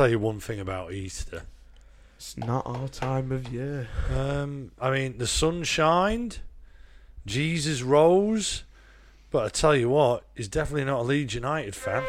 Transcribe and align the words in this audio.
tell 0.00 0.08
you 0.08 0.18
one 0.18 0.40
thing 0.40 0.58
about 0.58 0.94
Easter. 0.94 1.42
It's 2.16 2.34
not 2.34 2.66
our 2.66 2.88
time 2.88 3.30
of 3.30 3.52
year. 3.52 3.86
Um, 4.10 4.70
I 4.80 4.90
mean, 4.90 5.18
the 5.18 5.26
sun 5.26 5.62
shined, 5.62 6.38
Jesus 7.26 7.82
rose, 7.82 8.64
but 9.30 9.44
I 9.44 9.48
tell 9.50 9.76
you 9.76 9.90
what, 9.90 10.24
he's 10.34 10.48
definitely 10.48 10.86
not 10.86 11.00
a 11.00 11.02
Leeds 11.02 11.34
United 11.34 11.74
fan. 11.74 12.02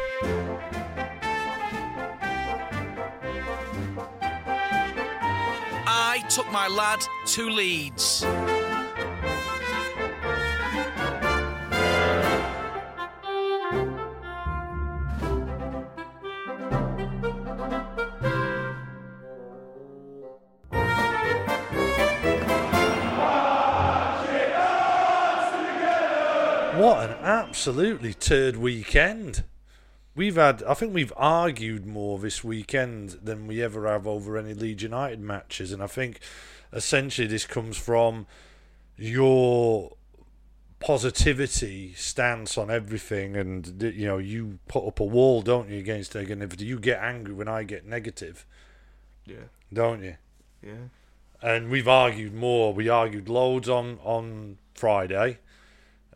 I 5.86 6.24
took 6.30 6.50
my 6.50 6.68
lad 6.68 7.04
to 7.26 7.50
Leeds. 7.50 8.24
What 26.82 27.10
an 27.10 27.16
absolutely 27.20 28.12
turd 28.12 28.56
weekend. 28.56 29.44
We've 30.16 30.34
had, 30.34 30.64
I 30.64 30.74
think 30.74 30.92
we've 30.92 31.12
argued 31.16 31.86
more 31.86 32.18
this 32.18 32.42
weekend 32.42 33.10
than 33.22 33.46
we 33.46 33.62
ever 33.62 33.86
have 33.86 34.04
over 34.04 34.36
any 34.36 34.52
Leeds 34.52 34.82
United 34.82 35.20
matches, 35.20 35.70
and 35.70 35.80
I 35.80 35.86
think 35.86 36.18
essentially 36.72 37.28
this 37.28 37.46
comes 37.46 37.76
from 37.76 38.26
your 38.96 39.92
positivity 40.80 41.94
stance 41.94 42.58
on 42.58 42.68
everything, 42.68 43.36
and 43.36 43.80
you 43.80 44.06
know 44.08 44.18
you 44.18 44.58
put 44.66 44.84
up 44.84 44.98
a 44.98 45.04
wall, 45.04 45.40
don't 45.40 45.68
you, 45.70 45.78
against 45.78 46.14
negativity? 46.14 46.62
You 46.62 46.80
get 46.80 47.00
angry 47.00 47.32
when 47.32 47.46
I 47.46 47.62
get 47.62 47.86
negative, 47.86 48.44
Yeah. 49.24 49.46
don't 49.72 50.02
you? 50.02 50.16
Yeah. 50.60 50.88
and 51.40 51.70
we've 51.70 51.86
argued 51.86 52.34
more. 52.34 52.74
We 52.74 52.88
argued 52.88 53.28
loads 53.28 53.68
on 53.68 54.00
on 54.02 54.58
Friday, 54.74 55.38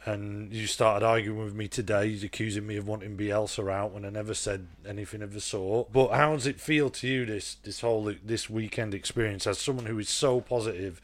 and 0.07 0.53
you 0.53 0.69
started 0.69 1.05
arguing 1.05 1.45
with 1.45 1.55
me 1.55 1.67
today, 1.67 2.19
accusing 2.23 2.65
me 2.65 2.77
of 2.77 2.87
wanting 2.87 3.17
Bielsa 3.17 3.71
out 3.71 3.93
when 3.93 4.05
I 4.05 4.11
never 4.11 4.35
said 4.35 4.69
anything 4.87 5.21
of 5.21 5.33
the 5.35 5.41
sort. 5.41 5.93
But 5.93 6.13
how 6.13 6.33
does 6.33 6.47
it 6.47 6.61
feel 6.61 6.89
to 6.91 7.09
you 7.09 7.27
this 7.27 7.57
this 7.57 7.81
whole 7.81 8.15
this 8.25 8.49
weekend 8.49 8.95
experience 8.95 9.47
as 9.47 9.59
someone 9.59 9.87
who 9.87 9.99
is 9.99 10.09
so 10.09 10.41
positive 10.41 11.01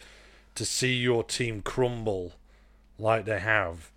to 0.55 0.64
see 0.64 0.95
your 0.95 1.25
team 1.25 1.62
crumble 1.62 2.34
like 2.97 3.25
they 3.25 3.41
have? 3.41 3.91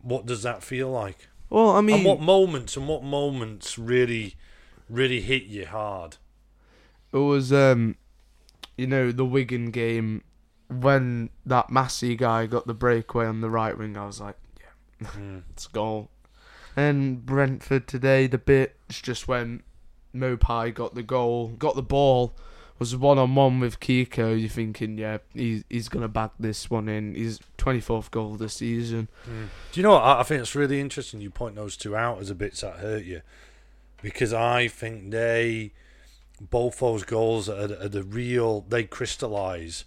What 0.00 0.24
does 0.24 0.44
that 0.44 0.62
feel 0.62 0.88
like? 0.88 1.28
Well, 1.50 1.70
I 1.70 1.80
mean, 1.80 1.96
and 1.96 2.04
what 2.04 2.20
moments 2.20 2.76
and 2.76 2.86
what 2.86 3.02
moments 3.02 3.76
really 3.76 4.36
really 4.88 5.20
hit 5.20 5.44
you 5.44 5.66
hard? 5.66 6.16
it 7.12 7.16
was 7.18 7.52
um, 7.52 7.96
you 8.76 8.86
know, 8.86 9.10
the 9.10 9.24
Wigan 9.24 9.70
game 9.70 10.22
when 10.68 11.30
that 11.46 11.70
Massey 11.70 12.14
guy 12.16 12.46
got 12.46 12.66
the 12.66 12.74
breakaway 12.74 13.26
on 13.26 13.40
the 13.40 13.50
right 13.50 13.76
wing. 13.76 13.96
I 13.96 14.06
was 14.06 14.20
like, 14.20 14.36
yeah, 14.60 15.08
Mm. 15.16 15.42
it's 15.50 15.66
a 15.66 15.70
goal. 15.70 16.10
And 16.76 17.24
Brentford 17.24 17.88
today, 17.88 18.26
the 18.26 18.38
bits 18.38 19.00
just 19.00 19.26
when 19.26 19.62
Maupay 20.14 20.72
got 20.74 20.94
the 20.94 21.02
goal, 21.02 21.48
got 21.48 21.74
the 21.74 21.82
ball, 21.82 22.34
was 22.78 22.94
one 22.94 23.18
on 23.18 23.34
one 23.34 23.58
with 23.58 23.80
Kiko. 23.80 24.38
You're 24.38 24.48
thinking, 24.48 24.98
yeah, 24.98 25.18
he's 25.34 25.64
he's 25.68 25.88
gonna 25.88 26.06
back 26.08 26.30
this 26.38 26.70
one 26.70 26.88
in. 26.88 27.14
His 27.16 27.40
24th 27.58 28.10
goal 28.12 28.36
this 28.36 28.54
season. 28.54 29.08
Do 29.24 29.80
you 29.80 29.82
know 29.82 29.92
what? 29.92 30.02
I 30.04 30.20
I 30.20 30.22
think 30.22 30.40
it's 30.42 30.54
really 30.54 30.80
interesting 30.80 31.20
you 31.20 31.30
point 31.30 31.56
those 31.56 31.76
two 31.76 31.96
out 31.96 32.20
as 32.20 32.30
a 32.30 32.34
bits 32.36 32.60
that 32.60 32.76
hurt 32.76 33.04
you. 33.04 33.22
Because 34.00 34.32
I 34.32 34.68
think 34.68 35.10
they, 35.10 35.72
both 36.40 36.78
those 36.78 37.02
goals 37.02 37.48
are, 37.48 37.64
are 37.82 37.88
the 37.88 38.04
real, 38.04 38.60
they 38.68 38.84
crystallise 38.84 39.84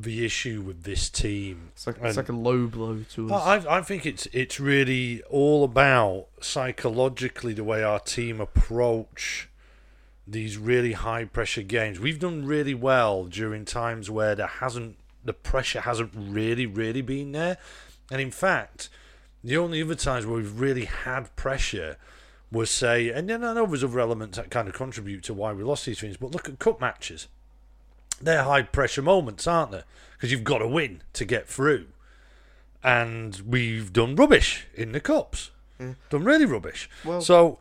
the 0.00 0.24
issue 0.24 0.60
with 0.60 0.82
this 0.84 1.08
team. 1.08 1.70
It's 1.72 1.86
like 1.86 1.96
And- 1.98 2.06
it's 2.06 2.16
like 2.16 2.28
a 2.28 2.32
low 2.32 2.66
blow 2.66 3.04
to 3.14 3.34
us. 3.34 3.66
I, 3.66 3.78
I 3.78 3.82
think 3.82 4.06
it's 4.06 4.26
it's 4.32 4.60
really 4.60 5.22
all 5.24 5.64
about 5.64 6.28
psychologically 6.40 7.52
the 7.52 7.64
way 7.64 7.82
our 7.82 8.00
team 8.00 8.40
approach 8.40 9.48
these 10.26 10.58
really 10.58 10.92
high 10.92 11.24
pressure 11.24 11.62
games. 11.62 11.98
We've 11.98 12.18
done 12.18 12.44
really 12.44 12.74
well 12.74 13.24
during 13.24 13.64
times 13.64 14.10
where 14.10 14.34
there 14.34 14.46
hasn't 14.46 14.98
the 15.24 15.32
pressure 15.32 15.80
hasn't 15.80 16.12
really 16.14 16.66
really 16.66 17.02
been 17.02 17.32
there, 17.32 17.58
and 18.10 18.20
in 18.20 18.30
fact, 18.30 18.88
the 19.42 19.56
only 19.56 19.82
other 19.82 19.94
times 19.94 20.26
where 20.26 20.36
we've 20.36 20.60
really 20.60 20.84
had 20.84 21.34
pressure 21.36 21.96
was 22.50 22.70
say, 22.70 23.10
and 23.10 23.28
then 23.28 23.44
I 23.44 23.52
know 23.52 23.66
there's 23.66 23.84
other 23.84 24.00
elements 24.00 24.38
that 24.38 24.50
kind 24.50 24.68
of 24.68 24.74
contribute 24.74 25.22
to 25.24 25.34
why 25.34 25.52
we 25.52 25.62
lost 25.62 25.86
these 25.86 26.00
things. 26.00 26.16
But 26.16 26.30
look 26.32 26.48
at 26.48 26.58
cup 26.58 26.80
matches; 26.80 27.28
they're 28.20 28.44
high 28.44 28.62
pressure 28.62 29.02
moments, 29.02 29.46
aren't 29.46 29.72
they? 29.72 29.82
Because 30.16 30.32
you've 30.32 30.44
got 30.44 30.58
to 30.58 30.68
win 30.68 31.02
to 31.12 31.24
get 31.24 31.48
through 31.48 31.86
and 32.82 33.42
we've 33.46 33.92
done 33.92 34.14
rubbish 34.16 34.66
in 34.74 34.92
the 34.92 35.00
cups. 35.00 35.50
Done 36.10 36.24
really 36.24 36.44
rubbish. 36.44 36.88
Well- 37.04 37.20
so 37.20 37.58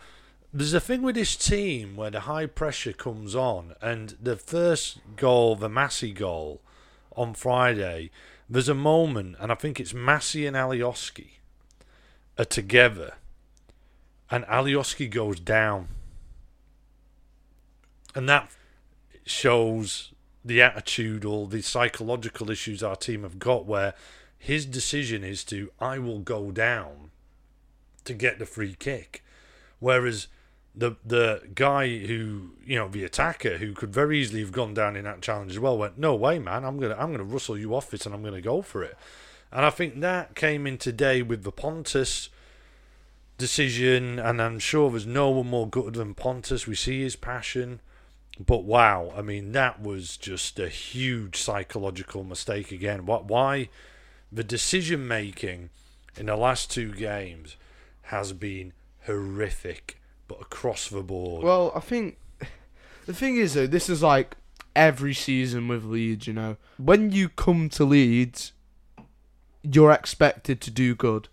there's 0.53 0.73
a 0.73 0.79
thing 0.79 1.01
with 1.01 1.15
this 1.15 1.35
team 1.35 1.95
where 1.95 2.09
the 2.09 2.21
high 2.21 2.45
pressure 2.45 2.93
comes 2.93 3.35
on, 3.35 3.75
and 3.81 4.15
the 4.21 4.35
first 4.35 4.99
goal, 5.15 5.55
the 5.55 5.69
Massey 5.69 6.11
goal 6.11 6.61
on 7.15 7.33
Friday, 7.33 8.09
there's 8.49 8.69
a 8.69 8.73
moment, 8.73 9.35
and 9.39 9.51
I 9.51 9.55
think 9.55 9.79
it's 9.79 9.93
Massey 9.93 10.45
and 10.47 10.55
Alioski 10.55 11.31
are 12.39 12.45
together, 12.45 13.15
and 14.31 14.45
Alioski 14.45 15.09
goes 15.09 15.39
down, 15.39 15.89
and 18.15 18.27
that 18.29 18.49
shows 19.25 20.13
the 20.47 20.61
attitude 20.61 21.25
or 21.25 21.47
the 21.47 21.61
psychological 21.61 22.49
issues 22.49 22.81
our 22.81 22.95
team 22.95 23.23
have 23.23 23.39
got 23.39 23.65
where 23.65 23.93
his 24.37 24.65
decision 24.65 25.23
is 25.23 25.43
to 25.45 25.71
I 25.79 25.99
will 25.99 26.19
go 26.19 26.51
down 26.51 27.11
to 28.05 28.13
get 28.13 28.39
the 28.39 28.45
free 28.45 28.75
kick. 28.77 29.23
Whereas 29.79 30.27
the 30.75 30.95
the 31.05 31.41
guy 31.53 31.87
who 31.87 32.51
you 32.65 32.77
know, 32.77 32.87
the 32.87 33.03
attacker 33.03 33.57
who 33.57 33.73
could 33.73 33.93
very 33.93 34.19
easily 34.19 34.41
have 34.41 34.51
gone 34.51 34.73
down 34.73 34.95
in 34.95 35.05
that 35.05 35.21
challenge 35.21 35.51
as 35.51 35.59
well 35.59 35.77
went, 35.77 35.97
No 35.97 36.15
way, 36.15 36.39
man, 36.39 36.63
I'm 36.63 36.79
gonna 36.79 36.95
I'm 36.97 37.11
gonna 37.11 37.23
rustle 37.23 37.57
you 37.57 37.75
off 37.75 37.93
it 37.93 38.05
and 38.05 38.13
I'm 38.13 38.23
gonna 38.23 38.41
go 38.41 38.61
for 38.61 38.83
it. 38.83 38.97
And 39.51 39.65
I 39.65 39.69
think 39.69 39.99
that 40.01 40.35
came 40.35 40.67
in 40.67 40.77
today 40.77 41.21
with 41.21 41.43
the 41.43 41.51
Pontus 41.51 42.29
decision 43.37 44.19
and 44.19 44.41
I'm 44.41 44.59
sure 44.59 44.89
there's 44.89 45.05
no 45.05 45.29
one 45.29 45.47
more 45.47 45.67
gutted 45.67 45.95
than 45.95 46.13
Pontus. 46.13 46.67
We 46.67 46.75
see 46.75 47.01
his 47.01 47.15
passion. 47.15 47.81
But 48.43 48.63
wow, 48.63 49.11
I 49.15 49.21
mean, 49.21 49.51
that 49.53 49.81
was 49.81 50.17
just 50.17 50.59
a 50.59 50.69
huge 50.69 51.37
psychological 51.37 52.23
mistake 52.23 52.71
again. 52.71 53.05
What? 53.05 53.25
Why? 53.25 53.69
The 54.31 54.43
decision 54.43 55.07
making 55.07 55.69
in 56.17 56.27
the 56.27 56.35
last 56.35 56.69
two 56.69 56.93
games 56.93 57.55
has 58.03 58.33
been 58.33 58.73
horrific, 59.05 59.99
but 60.27 60.41
across 60.41 60.89
the 60.89 61.01
board. 61.01 61.43
Well, 61.43 61.71
I 61.75 61.79
think 61.79 62.17
the 63.05 63.13
thing 63.13 63.37
is 63.37 63.53
though, 63.53 63.67
this 63.67 63.89
is 63.89 64.03
like 64.03 64.35
every 64.75 65.13
season 65.13 65.67
with 65.67 65.83
Leeds. 65.83 66.27
You 66.27 66.33
know, 66.33 66.57
when 66.77 67.11
you 67.11 67.29
come 67.29 67.69
to 67.69 67.85
Leeds, 67.85 68.51
you're 69.63 69.91
expected 69.91 70.61
to 70.61 70.71
do 70.71 70.93
good 70.95 71.29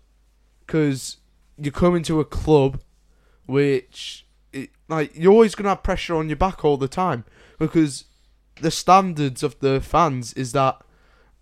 because 0.65 1.17
you're 1.57 1.71
coming 1.71 2.03
to 2.03 2.19
a 2.19 2.25
club 2.25 2.81
which, 3.45 4.24
it, 4.55 4.69
like, 4.87 5.11
you're 5.15 5.31
always 5.31 5.53
gonna 5.55 5.69
have 5.69 5.83
pressure 5.83 6.15
on 6.15 6.29
your 6.29 6.37
back 6.37 6.63
all 6.63 6.77
the 6.77 6.87
time 6.87 7.25
because 7.59 8.05
the 8.61 8.71
standards 8.71 9.43
of 9.43 9.59
the 9.59 9.81
fans 9.81 10.33
is 10.33 10.53
that 10.53 10.81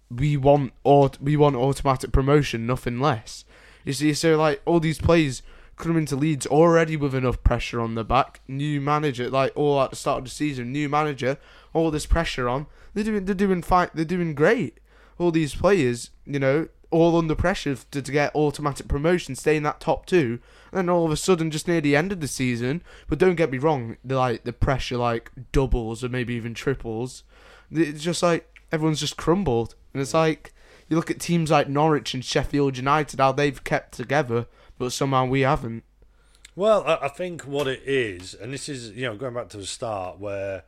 we 0.09 0.38
want 0.38 0.74
or 0.84 1.12
we 1.22 1.38
want 1.38 1.56
automatic 1.56 2.12
promotion, 2.12 2.66
nothing 2.66 3.00
less. 3.00 3.46
You 3.85 3.94
see, 3.94 4.13
so 4.13 4.38
like 4.38 4.62
all 4.66 4.79
these 4.79 5.00
players 5.00 5.41
coming 5.75 6.00
into 6.00 6.16
Leeds 6.16 6.46
already 6.47 6.96
with 6.96 7.16
enough 7.16 7.44
pressure 7.44 7.79
on 7.79 7.96
the 7.96 8.03
back. 8.03 8.41
New 8.47 8.79
manager, 8.79 9.30
like 9.30 9.51
all 9.56 9.81
at 9.81 9.90
the 9.90 9.95
start 9.95 10.19
of 10.19 10.24
the 10.25 10.30
season, 10.30 10.71
new 10.71 10.89
manager, 10.89 11.38
all 11.74 11.92
this 11.92 12.06
pressure 12.06 12.48
on. 12.48 12.68
They're 12.94 13.04
doing, 13.04 13.25
they're 13.25 13.36
doing 13.36 13.62
fine. 13.62 13.89
They're 13.94 14.06
doing 14.06 14.36
great. 14.36 14.80
All 15.18 15.31
these 15.31 15.56
players, 15.56 16.12
you 16.25 16.39
know, 16.39 16.68
all 16.94 17.18
under 17.18 17.36
pressure 17.36 17.75
to, 17.92 18.01
to 18.01 18.12
get 18.12 18.36
automatic 18.36 18.88
promotion, 18.88 19.36
stay 19.36 19.57
in 19.57 19.63
that 19.63 19.80
top 19.80 20.06
two, 20.06 20.40
and 20.72 20.78
then 20.78 20.90
all 20.90 21.06
of 21.06 21.12
a 21.12 21.18
sudden, 21.18 21.51
just 21.51 21.68
near 21.68 21.81
the 21.81 21.95
end 21.95 22.12
of 22.12 22.22
the 22.22 22.28
season. 22.28 22.81
But 23.07 23.19
don't 23.19 23.36
get 23.36 23.51
me 23.51 23.57
wrong, 23.57 23.98
the 24.04 24.16
like 24.16 24.44
the 24.44 24.54
pressure 24.54 24.98
like 24.98 25.31
doubles 25.51 26.04
or 26.04 26.10
maybe 26.10 26.36
even 26.36 26.54
triples. 26.54 27.24
It's 27.72 28.04
just 28.04 28.24
like 28.24 28.48
everyone's 28.72 29.00
just 29.00 29.18
crumbled, 29.18 29.75
and 29.94 30.01
it's 30.01 30.13
like 30.13 30.54
you 30.88 30.95
look 30.95 31.12
at 31.12 31.19
teams 31.19 31.51
like 31.51 31.68
Norwich 31.68 32.13
and 32.13 32.24
Sheffield 32.24 32.78
United, 32.78 33.19
how 33.19 33.31
they've 33.31 33.63
kept 33.63 33.94
together, 33.96 34.46
but 34.78 34.92
somehow 34.92 35.25
we 35.25 35.42
haven't. 35.42 35.84
Well, 36.56 36.84
I, 36.86 37.06
I 37.06 37.07
think 37.07 37.42
what 37.44 37.68
it 37.68 37.81
is, 37.84 38.34
and 38.36 38.54
this 38.54 38.69
is, 38.69 38.92
you 38.92 39.06
know, 39.06 39.16
going 39.16 39.34
back 39.34 39.50
to 39.50 39.57
the 39.57 39.66
start 39.66 40.19
where, 40.19 40.63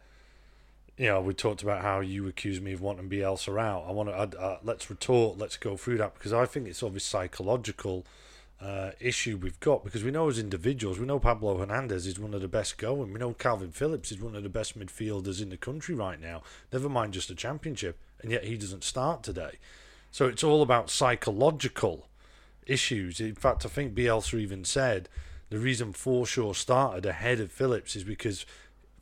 you 0.97 1.07
know, 1.07 1.21
we 1.21 1.33
talked 1.33 1.61
about 1.61 1.81
how 1.81 1.99
you 1.99 2.27
accused 2.27 2.61
me 2.61 2.73
of 2.73 2.81
wanting 2.81 3.09
Bielsa 3.09 3.59
out. 3.59 3.85
I 3.87 3.91
want 3.91 4.09
to, 4.09 4.39
uh, 4.39 4.59
let's 4.63 4.89
retort, 4.89 5.37
let's 5.37 5.57
go 5.57 5.75
through 5.75 5.97
that 5.97 6.13
because 6.13 6.31
I 6.31 6.45
think 6.45 6.67
it's 6.67 6.81
obviously 6.81 7.19
psychological 7.19 8.05
uh, 8.61 8.91
issue 9.01 9.37
we've 9.37 9.59
got 9.59 9.83
because 9.83 10.03
we 10.03 10.11
know 10.11 10.29
as 10.29 10.39
individuals, 10.39 10.97
we 10.97 11.05
know 11.05 11.19
Pablo 11.19 11.57
Hernandez 11.57 12.07
is 12.07 12.17
one 12.17 12.33
of 12.33 12.41
the 12.41 12.47
best 12.47 12.77
going. 12.77 13.11
We 13.11 13.19
know 13.19 13.33
Kalvin 13.33 13.73
Phillips 13.73 14.11
is 14.11 14.21
one 14.21 14.35
of 14.35 14.43
the 14.43 14.49
best 14.49 14.79
midfielders 14.79 15.41
in 15.41 15.49
the 15.49 15.57
country 15.57 15.93
right 15.93 16.19
now. 16.19 16.41
Never 16.71 16.87
mind 16.87 17.13
just 17.13 17.29
a 17.29 17.35
championship, 17.35 17.99
and 18.21 18.31
yet 18.31 18.45
he 18.45 18.57
doesn't 18.57 18.85
start 18.85 19.23
today. 19.23 19.59
So 20.11 20.27
it's 20.27 20.45
all 20.45 20.61
about 20.61 20.89
psychological 20.89 22.07
issues. 22.65 23.19
In 23.19 23.35
fact, 23.35 23.65
I 23.65 23.69
think 23.69 23.93
Bielsa 23.93 24.39
even 24.39 24.63
said 24.63 25.09
the 25.49 25.59
reason 25.59 25.93
Forshaw 25.93 26.55
started 26.55 27.05
ahead 27.05 27.41
of 27.41 27.51
Phillips 27.51 27.95
is 27.95 28.05
because 28.05 28.45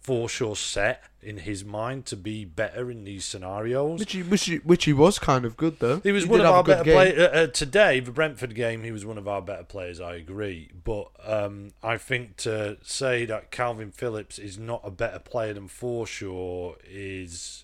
Forshaw 0.04 0.56
set 0.58 1.04
in 1.22 1.38
his 1.38 1.64
mind 1.64 2.06
to 2.08 2.18
be 2.18 2.44
better 2.44 2.92
in 2.92 3.06
these 3.06 3.24
scenarios. 3.24 4.00
Which 4.00 4.12
he, 4.12 4.24
which 4.24 4.46
he, 4.46 4.58
which 4.58 4.86
he 4.86 4.94
was 4.94 5.18
kind 5.18 5.46
of 5.46 5.56
good 5.56 5.80
though. 5.80 6.00
He 6.00 6.12
was 6.12 6.26
He 6.26 6.30
one 6.30 6.42
of 6.42 6.48
our 6.48 6.64
better 6.64 6.84
players 6.84 7.20
uh, 7.20 7.38
uh, 7.38 7.48
today. 7.48 8.00
The 8.02 8.12
Brentford 8.12 8.54
game, 8.54 8.84
he 8.84 8.92
was 8.92 9.06
one 9.06 9.18
of 9.18 9.28
our 9.28 9.42
better 9.42 9.64
players. 9.64 10.02
I 10.02 10.16
agree, 10.16 10.72
but 10.84 11.10
um, 11.24 11.72
I 11.82 11.98
think 11.98 12.36
to 12.38 12.78
say 12.84 13.26
that 13.26 13.52
Kalvin 13.52 13.94
Phillips 13.94 14.38
is 14.38 14.58
not 14.58 14.82
a 14.84 14.92
better 14.92 15.20
player 15.20 15.54
than 15.54 15.70
Forshaw 15.70 16.76
is 16.86 17.64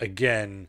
again 0.00 0.68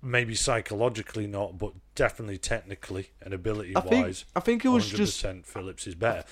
maybe 0.00 0.34
psychologically 0.34 1.26
not, 1.26 1.58
but 1.58 1.72
definitely 1.94 2.38
technically 2.38 3.10
and 3.20 3.34
ability 3.34 3.76
I 3.76 3.80
think 3.80 4.06
wise. 4.06 4.24
I 4.34 4.40
think 4.40 4.64
it 4.64 4.68
was 4.68 4.88
just 4.88 5.24
Phillips 5.44 5.86
is 5.86 5.94
better. 5.94 6.24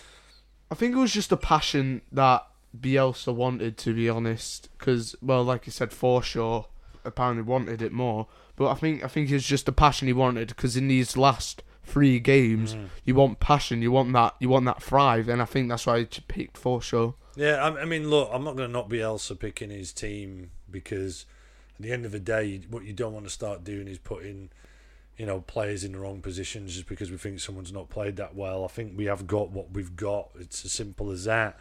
I 0.70 0.74
think 0.76 0.94
it 0.94 0.98
was 0.98 1.12
just 1.12 1.32
a 1.32 1.36
passion 1.36 2.02
that 2.12 2.46
Bielsa 2.78 3.34
wanted, 3.34 3.76
to 3.78 3.94
be 3.94 4.08
honest. 4.08 4.68
Because, 4.78 5.14
well, 5.20 5.42
like 5.44 5.66
you 5.66 5.72
said, 5.72 5.90
Forshaw 5.90 6.66
apparently 7.04 7.42
wanted 7.42 7.82
it 7.82 7.92
more. 7.92 8.26
But 8.56 8.68
I 8.70 8.74
think 8.74 9.02
I 9.04 9.08
think 9.08 9.30
it's 9.30 9.46
just 9.46 9.68
a 9.68 9.72
passion 9.72 10.06
he 10.06 10.12
wanted. 10.12 10.48
Because 10.48 10.76
in 10.76 10.88
these 10.88 11.16
last 11.16 11.62
three 11.84 12.20
games, 12.20 12.74
Mm. 12.74 12.88
you 13.04 13.14
want 13.14 13.40
passion, 13.40 13.82
you 13.82 13.90
want 13.90 14.12
that, 14.12 14.36
you 14.38 14.48
want 14.48 14.66
that 14.66 14.82
thrive, 14.82 15.28
and 15.28 15.42
I 15.42 15.44
think 15.44 15.68
that's 15.68 15.86
why 15.86 15.98
he 16.00 16.04
picked 16.28 16.62
Forshaw. 16.62 17.14
Yeah, 17.36 17.56
I, 17.56 17.80
I 17.80 17.84
mean, 17.84 18.08
look, 18.10 18.28
I'm 18.32 18.44
not 18.44 18.54
going 18.56 18.68
to 18.68 18.72
not 18.72 18.88
Bielsa 18.88 19.38
picking 19.38 19.70
his 19.70 19.92
team 19.92 20.50
because 20.70 21.24
at 21.76 21.82
the 21.82 21.90
end 21.90 22.04
of 22.04 22.12
the 22.12 22.20
day, 22.20 22.60
what 22.70 22.84
you 22.84 22.92
don't 22.92 23.12
want 23.14 23.24
to 23.26 23.30
start 23.30 23.64
doing 23.64 23.88
is 23.88 23.98
putting, 23.98 24.50
you 25.16 25.26
know, 25.26 25.40
players 25.40 25.82
in 25.82 25.92
the 25.92 25.98
wrong 25.98 26.20
positions 26.20 26.74
just 26.74 26.86
because 26.86 27.10
we 27.10 27.16
think 27.16 27.40
someone's 27.40 27.72
not 27.72 27.88
played 27.88 28.16
that 28.16 28.36
well. 28.36 28.64
I 28.64 28.68
think 28.68 28.92
we 28.96 29.06
have 29.06 29.26
got 29.26 29.50
what 29.50 29.72
we've 29.72 29.96
got. 29.96 30.28
It's 30.38 30.64
as 30.64 30.72
simple 30.72 31.10
as 31.10 31.24
that. 31.24 31.58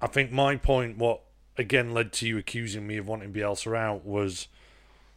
I 0.00 0.06
think 0.06 0.32
my 0.32 0.56
point, 0.56 0.98
what 0.98 1.20
again 1.58 1.92
led 1.92 2.12
to 2.14 2.26
you 2.26 2.38
accusing 2.38 2.86
me 2.86 2.96
of 2.96 3.06
wanting 3.06 3.32
Bielsa 3.32 3.76
out, 3.76 4.04
was 4.04 4.48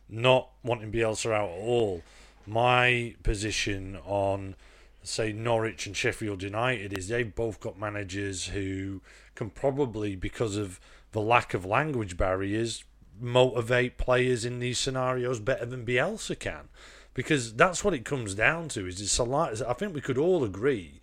not 0.10 0.50
wanting 0.64 0.92
Bielsa 0.92 1.32
out 1.32 1.50
at 1.50 1.62
all. 1.62 2.04
My 2.46 3.16
position 3.24 3.98
on, 4.06 4.56
say, 5.02 5.32
Norwich 5.32 5.88
and 5.88 5.96
Sheffield 5.96 6.44
United 6.44 6.98
is 6.98 7.08
they've 7.08 7.34
both 7.34 7.62
got 7.62 7.80
managers 7.80 8.48
who 8.48 9.02
can 9.36 9.50
probably, 9.50 10.16
because 10.16 10.58
of 10.58 10.80
the 11.14 11.22
lack 11.22 11.54
of 11.54 11.66
language 11.66 12.18
barriers, 12.18 12.84
motivate 13.20 13.98
players 13.98 14.44
in 14.44 14.60
these 14.60 14.78
scenarios 14.80 15.40
better 15.40 15.66
than 15.66 15.86
Bielsa 15.86 16.38
can. 16.38 16.70
Because 17.14 17.54
that's 17.54 17.84
what 17.84 17.94
it 17.94 18.04
comes 18.04 18.34
down 18.34 18.70
to. 18.70 18.88
Is 18.88 19.00
it's 19.00 19.20
a 19.20 19.24
lot. 19.24 19.62
I 19.62 19.74
think 19.74 19.94
we 19.94 20.02
could 20.02 20.18
all 20.18 20.44
agree 20.44 21.00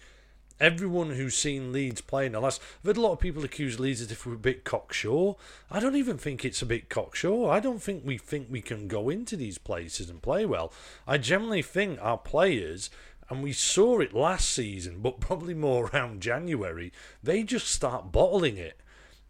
everyone 0.61 1.11
who's 1.11 1.37
seen 1.37 1.73
Leeds 1.73 2.01
play 2.03 2.27
in 2.27 2.33
the 2.33 2.41
last. 2.41 2.61
I've 2.81 2.87
heard 2.87 2.97
a 2.99 3.01
lot 3.01 3.13
of 3.13 3.21
people 3.21 3.45
accuse 3.45 3.81
Leeds 3.81 4.01
as 4.03 4.13
if 4.13 4.27
we're 4.27 4.35
a 4.35 4.39
bit 4.39 4.65
cocksure. 4.65 5.35
I 5.71 5.81
don't 5.81 5.97
even 5.97 6.19
think 6.19 6.45
it's 6.45 6.63
a 6.63 6.67
bit 6.67 6.89
cocksure. 6.89 7.49
I 7.49 7.61
don't 7.61 7.83
think 7.83 8.03
we 8.05 8.19
think 8.19 8.49
we 8.51 8.61
can 8.61 8.87
go 8.87 9.09
into 9.09 9.37
these 9.37 9.59
places 9.59 10.11
and 10.11 10.23
play 10.23 10.45
well. 10.45 10.73
I 11.07 11.19
generally 11.19 11.63
think 11.63 11.99
our 12.03 12.19
players, 12.19 12.91
and 13.29 13.43
we 13.43 13.53
saw 13.53 14.01
it 14.01 14.13
last 14.13 14.51
season, 14.51 15.01
but 15.01 15.21
probably 15.21 15.55
more 15.55 15.87
around 15.93 16.21
January, 16.21 16.93
they 17.23 17.43
just 17.43 17.69
start 17.69 18.13
bottling 18.13 18.59
it. 18.59 18.79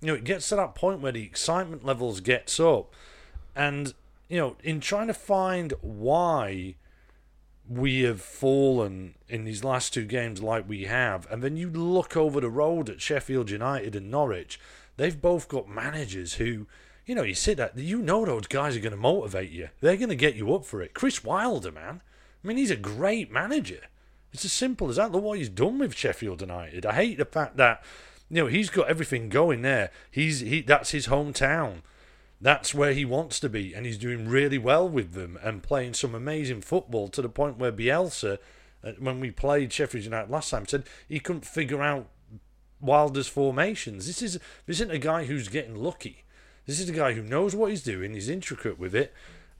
You 0.00 0.09
know, 0.09 0.15
it 0.15 0.25
gets 0.25 0.49
to 0.49 0.56
that 0.56 0.75
point 0.75 1.00
where 1.00 1.12
the 1.12 1.25
excitement 1.25 1.85
levels 1.85 2.21
gets 2.21 2.59
up, 2.59 2.93
and 3.55 3.94
you 4.29 4.38
know, 4.38 4.56
in 4.62 4.81
trying 4.81 5.09
to 5.09 5.15
find 5.15 5.75
why 5.83 6.76
we 7.71 8.03
have 8.03 8.21
fallen 8.21 9.15
in 9.29 9.45
these 9.45 9.63
last 9.63 9.95
two 9.95 10.05
games 10.05 10.43
like 10.43 10.69
we 10.69 10.85
have, 10.85 11.31
and 11.31 11.41
then 11.41 11.57
you 11.57 11.71
look 11.71 12.17
over 12.17 12.41
the 12.41 12.51
road 12.51 12.91
at 12.91 13.01
Sheffield 13.01 13.49
United 13.49 13.95
and 13.95 14.11
Norwich, 14.11 14.59
they've 14.97 15.21
both 15.21 15.47
got 15.47 15.69
managers 15.69 16.35
who, 16.35 16.67
you 17.07 17.15
know, 17.15 17.23
you 17.23 17.35
sit 17.35 17.59
there, 17.59 17.71
you 17.77 18.03
know 18.03 18.25
those 18.25 18.49
guys 18.49 18.77
are 18.77 18.81
going 18.81 18.91
to 18.91 18.97
motivate 18.97 19.51
you. 19.51 19.69
They're 19.81 19.97
going 19.97 20.09
to 20.09 20.17
get 20.17 20.35
you 20.35 20.53
up 20.53 20.65
for 20.65 20.83
it. 20.83 20.95
Chris 20.95 21.23
Wilder, 21.23 21.71
man. 21.71 22.01
I 22.43 22.49
mean, 22.49 22.57
he's 22.57 22.73
a 22.73 22.77
great 22.77 23.31
manager. 23.31 23.83
It's 24.33 24.45
as 24.45 24.53
simple 24.53 24.91
as 24.91 24.97
that. 24.97 25.13
Look 25.13 25.23
what 25.23 25.39
he's 25.39 25.49
done 25.49 25.79
with 25.79 25.97
Sheffield 25.97 26.41
United. 26.41 26.85
I 26.85 26.95
hate 26.95 27.19
the 27.19 27.25
fact 27.25 27.57
that, 27.59 27.85
you 28.29 28.43
know, 28.43 28.47
he's 28.49 28.71
got 28.71 28.89
everything 28.89 29.29
going 29.29 29.63
there. 29.63 29.91
He's 30.11 30.41
he 30.41 30.61
that's 30.61 30.91
his 30.91 31.07
hometown. 31.07 31.83
That's 32.41 32.75
where 32.75 32.95
he 32.95 33.05
wants 33.05 33.39
to 33.41 33.51
be, 33.51 33.75
and 33.75 33.85
he's 33.85 33.99
doing 33.99 34.27
really 34.27 34.57
well 34.57 34.89
with 34.89 35.13
them 35.13 35.39
and 35.43 35.63
playing 35.63 35.95
some 35.95 36.15
amazing 36.15 36.63
football 36.63 37.09
to 37.09 37.21
the 37.21 37.29
point 37.29 37.59
where 37.59 37.73
Bielsa, 37.73 38.39
uh, 38.83 38.93
when 38.99 39.21
we 39.21 39.31
played 39.31 39.73
Sheffield 39.73 40.05
United 40.05 40.31
last 40.31 40.51
time, 40.51 40.67
said 40.67 40.85
he 41.07 41.21
couldn't 41.21 41.45
figure 41.45 41.83
out 41.83 42.09
Wilder's 42.81 43.29
formations. 43.29 44.07
This 44.07 44.23
is 44.23 44.39
this 44.67 44.81
isn't 44.81 44.91
a 44.91 44.99
guy 44.99 45.25
who's 45.25 45.49
getting 45.49 45.77
lucky. 45.77 46.25
This 46.67 46.81
is 46.81 46.89
a 46.89 46.95
guy 46.95 47.13
who 47.13 47.23
knows 47.23 47.55
what 47.55 47.71
he's 47.71 47.83
doing. 47.83 48.15
He's 48.15 48.31
intricate 48.31 48.79
with 48.79 48.95
it, 48.95 49.13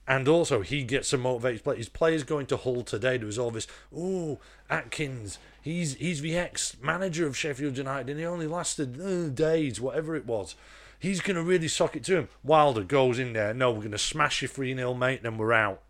and 0.09 0.26
also 0.26 0.62
he 0.62 0.83
gets 0.83 1.09
some 1.09 1.21
motivated 1.21 1.62
play. 1.62 1.76
His 1.76 1.91
players 1.91 2.25
going 2.25 2.47
to 2.47 2.56
Hull 2.56 2.83
today. 2.83 3.19
There 3.19 3.26
was 3.26 3.38
all 3.38 3.50
this. 3.50 3.67
Oh, 3.94 4.38
Adkins. 4.71 5.38
He's 5.61 5.94
he's 5.97 6.23
the 6.23 6.38
ex 6.38 6.76
manager 6.81 7.26
of 7.26 7.37
Sheffield 7.37 7.76
United, 7.76 8.09
and 8.09 8.19
he 8.19 8.25
only 8.25 8.47
lasted 8.47 8.99
uh, 8.99 9.29
days, 9.29 9.83
whatever 9.83 10.17
it 10.17 10.25
was. 10.25 10.55
He's 11.00 11.23
going 11.23 11.37
to 11.37 11.43
really 11.43 11.67
sock 11.67 11.97
it 11.97 12.05
to 12.05 12.17
him. 12.19 12.29
Wilder 12.44 12.85
goes 12.85 13.19
in 13.19 13.32
there. 13.32 13.55
No, 13.55 13.70
we're 13.70 13.79
going 13.79 13.91
to 13.93 13.99
smash 13.99 14.43
you 14.43 14.49
3 14.49 14.76
0, 14.76 14.94
mate, 14.94 15.23
then 15.23 15.38
we're 15.38 15.55
out. 15.55 15.82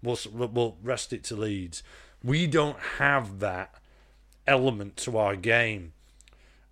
We'll, 0.00 0.18
we'll 0.32 0.76
rest 0.80 1.12
it 1.12 1.24
to 1.24 1.36
Leeds. 1.36 1.82
We 2.22 2.46
don't 2.46 2.78
have 2.98 3.40
that 3.40 3.74
element 4.46 4.96
to 4.98 5.18
our 5.18 5.34
game. 5.34 5.92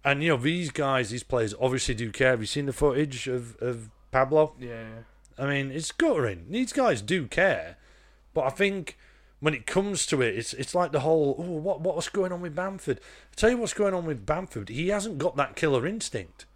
And, 0.05 0.23
you 0.23 0.31
know, 0.31 0.37
these 0.37 0.71
guys, 0.71 1.11
these 1.11 1.25
players 1.25 1.55
obviously 1.61 1.95
do 1.95 2.13
care. 2.13 2.31
Have 2.31 2.41
you 2.41 2.47
seen 2.47 2.67
the 2.67 2.73
footage 2.73 3.27
of, 3.27 3.57
of 3.61 3.91
Pablo? 4.13 4.55
Yeah. 4.61 4.85
I 5.37 5.47
mean, 5.47 5.73
it's 5.73 5.91
guttering. 5.91 6.47
These 6.51 6.73
guys 6.73 7.03
do 7.03 7.27
care. 7.27 7.79
But 8.33 8.45
I 8.45 8.51
think 8.51 8.97
when 9.41 9.55
it 9.55 9.67
comes 9.67 10.07
to 10.07 10.23
it, 10.23 10.37
it's 10.37 10.55
it's 10.55 10.75
like 10.75 10.93
the 10.93 11.01
whole, 11.01 11.35
oh, 11.37 11.43
what, 11.43 11.81
what's 11.81 12.09
going 12.09 12.33
on 12.33 12.41
with 12.41 12.55
Bamford? 12.55 13.01
i 13.01 13.35
tell 13.35 13.51
you 13.51 13.57
what's 13.57 13.75
going 13.75 13.93
on 13.93 14.07
with 14.07 14.25
Bamford. 14.25 14.69
He 14.69 14.89
hasn't 14.89 15.19
got 15.19 15.37
that 15.37 15.57
killer 15.57 15.85
instinct. 15.87 16.47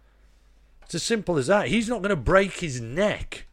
It's 0.87 0.95
as 0.95 1.03
simple 1.03 1.37
as 1.37 1.47
that. 1.47 1.67
He's 1.67 1.89
not 1.89 2.01
going 2.01 2.11
to 2.11 2.15
break 2.15 2.61
his 2.61 2.79
neck 2.79 3.45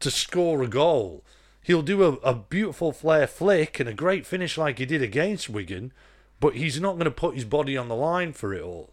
to 0.00 0.10
score 0.10 0.64
a 0.64 0.66
goal. 0.66 1.22
He'll 1.62 1.80
do 1.80 2.02
a, 2.02 2.14
a 2.28 2.34
beautiful 2.34 2.90
flare 2.90 3.28
flick 3.28 3.78
and 3.78 3.88
a 3.88 3.94
great 3.94 4.26
finish 4.26 4.58
like 4.58 4.80
he 4.80 4.84
did 4.84 5.00
against 5.00 5.48
Wigan, 5.48 5.92
but 6.40 6.56
he's 6.56 6.80
not 6.80 6.94
going 6.94 7.04
to 7.04 7.12
put 7.12 7.36
his 7.36 7.44
body 7.44 7.76
on 7.76 7.86
the 7.86 7.94
line 7.94 8.32
for 8.32 8.52
it 8.52 8.64
all. 8.64 8.90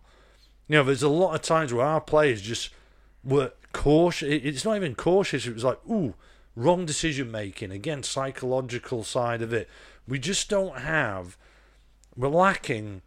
You 0.67 0.77
know, 0.77 0.83
there's 0.83 1.01
a 1.01 1.09
lot 1.09 1.33
of 1.33 1.41
times 1.41 1.73
where 1.73 1.83
our 1.83 1.99
players 1.99 2.43
just 2.43 2.69
were 3.23 3.53
cautious. 3.71 4.29
It's 4.29 4.65
not 4.65 4.75
even 4.75 4.93
cautious. 4.93 5.47
It 5.47 5.55
was 5.55 5.63
like, 5.63 5.79
ooh, 5.89 6.13
wrong 6.55 6.85
decision 6.85 7.31
making. 7.31 7.71
Again, 7.71 8.03
psychological 8.03 9.03
side 9.03 9.41
of 9.41 9.51
it. 9.51 9.67
We 10.07 10.19
just 10.19 10.47
don't 10.47 10.81
have. 10.81 11.39
We're 12.15 12.27
lacking 12.27 13.01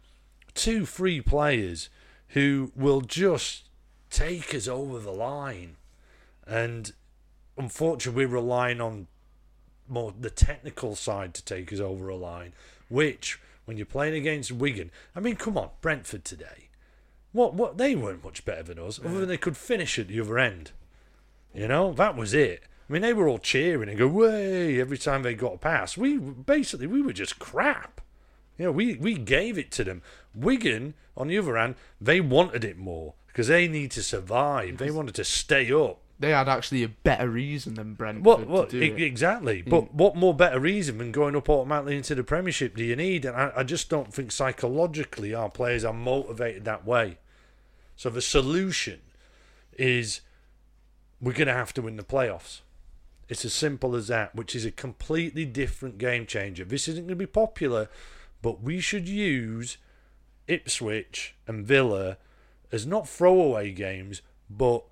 two 0.53 0.85
free 0.85 1.21
players 1.21 1.87
who 2.31 2.73
will 2.75 2.99
just 2.99 3.66
take 4.17 4.55
us 4.55 4.67
over 4.67 4.99
the 4.99 5.11
line. 5.11 5.75
And 6.45 6.91
unfortunately, 7.55 8.25
we're 8.25 8.33
relying 8.33 8.81
on 8.81 9.07
more 9.87 10.13
the 10.19 10.29
technical 10.29 10.95
side 10.95 11.33
to 11.35 11.45
take 11.45 11.71
us 11.71 11.79
over 11.79 12.09
a 12.09 12.15
line, 12.15 12.53
which, 12.89 13.39
when 13.65 13.77
you're 13.77 13.85
playing 13.85 14.15
against 14.15 14.51
Wigan, 14.51 14.91
I 15.15 15.19
mean, 15.19 15.35
come 15.35 15.57
on, 15.57 15.69
Brentford 15.81 16.25
today. 16.25 16.69
What, 17.31 17.53
what, 17.53 17.77
they 17.77 17.95
weren't 17.95 18.23
much 18.23 18.43
better 18.43 18.63
than 18.63 18.79
us, 18.79 18.99
other 18.99 19.19
than 19.19 19.29
they 19.29 19.37
could 19.37 19.57
finish 19.57 19.99
at 19.99 20.07
the 20.07 20.19
other 20.19 20.39
end. 20.39 20.71
You 21.53 21.67
know, 21.67 21.93
that 21.93 22.15
was 22.15 22.33
it. 22.33 22.63
I 22.89 22.93
mean, 22.93 23.01
they 23.01 23.13
were 23.13 23.27
all 23.27 23.37
cheering 23.37 23.89
and 23.89 23.97
go, 23.97 24.07
way, 24.07 24.79
every 24.79 24.97
time 24.97 25.21
they 25.23 25.35
got 25.35 25.55
a 25.55 25.57
pass. 25.57 25.97
We 25.97 26.17
basically, 26.17 26.87
we 26.87 27.01
were 27.01 27.13
just 27.13 27.37
crap. 27.37 28.01
You 28.57 28.65
know, 28.65 28.71
we, 28.71 28.95
we 28.95 29.15
gave 29.15 29.57
it 29.57 29.71
to 29.73 29.83
them. 29.83 30.01
Wigan, 30.33 30.95
on 31.15 31.27
the 31.27 31.37
other 31.37 31.57
hand, 31.57 31.75
they 32.01 32.21
wanted 32.21 32.63
it 32.63 32.77
more 32.77 33.13
because 33.37 33.49
they 33.49 33.67
need 33.67 33.91
to 33.91 34.01
survive. 34.01 34.79
They 34.79 34.89
wanted 34.89 35.13
to 35.13 35.23
stay 35.23 35.71
up. 35.71 35.99
They 36.17 36.31
had 36.31 36.49
actually 36.49 36.81
a 36.81 36.87
better 36.89 37.29
reason 37.29 37.75
than 37.75 37.93
Brentford 37.93 38.25
What? 38.25 38.47
What? 38.47 38.69
to 38.71 38.79
do 38.79 38.97
e- 38.97 39.03
exactly. 39.03 39.61
Mm. 39.61 39.69
But 39.69 39.93
what 39.93 40.15
more 40.15 40.33
better 40.33 40.59
reason 40.59 40.97
than 40.97 41.11
going 41.11 41.35
up 41.35 41.47
automatically 41.47 41.97
into 41.97 42.15
the 42.15 42.23
Premiership 42.23 42.75
do 42.75 42.83
you 42.83 42.95
need? 42.95 43.25
And 43.25 43.37
I, 43.37 43.51
I 43.57 43.63
just 43.63 43.91
don't 43.91 44.11
think 44.11 44.31
psychologically 44.31 45.35
our 45.35 45.51
players 45.51 45.85
are 45.85 45.93
motivated 45.93 46.65
that 46.65 46.83
way. 46.83 47.19
So 47.95 48.09
the 48.09 48.23
solution 48.23 49.01
is 49.77 50.21
we're 51.21 51.33
going 51.33 51.45
to 51.45 51.53
have 51.53 51.75
to 51.75 51.83
win 51.83 51.97
the 51.97 52.03
playoffs. 52.03 52.61
It's 53.29 53.45
as 53.45 53.53
simple 53.53 53.95
as 53.95 54.07
that, 54.07 54.33
which 54.33 54.55
is 54.55 54.65
a 54.65 54.71
completely 54.71 55.45
different 55.45 55.99
game 55.99 56.25
changer. 56.25 56.65
This 56.65 56.87
isn't 56.87 57.03
going 57.03 57.09
to 57.09 57.15
be 57.15 57.27
popular, 57.27 57.87
but 58.41 58.63
we 58.63 58.79
should 58.79 59.07
use 59.07 59.77
Ipswich 60.47 61.35
and 61.45 61.63
Villa 61.63 62.17
as 62.71 62.85
not 62.85 63.07
throwaway 63.07 63.71
games, 63.71 64.21
but 64.49 64.83